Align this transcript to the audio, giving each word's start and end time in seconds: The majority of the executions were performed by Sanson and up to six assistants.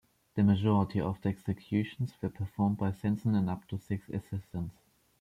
The 0.33 0.41
majority 0.41 0.99
of 0.99 1.21
the 1.21 1.29
executions 1.29 2.15
were 2.23 2.29
performed 2.29 2.79
by 2.79 2.91
Sanson 2.91 3.35
and 3.35 3.47
up 3.47 3.67
to 3.67 3.77
six 3.77 4.09
assistants. 4.09 4.73